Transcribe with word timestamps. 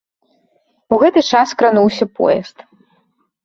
У 0.95 0.99
гэты 1.03 1.21
час 1.33 1.47
крануўся 1.61 2.05
поезд. 2.17 2.69